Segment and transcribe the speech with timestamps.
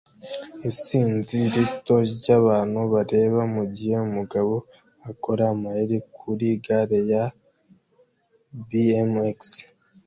[0.69, 4.53] Isinzi rito ryabantu bareba mugihe umugabo
[5.09, 7.23] akora amayeri kuri gare ye ya
[8.67, 9.39] BMX